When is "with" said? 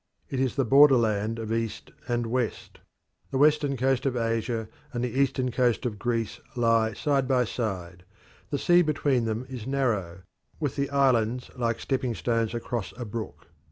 10.59-10.75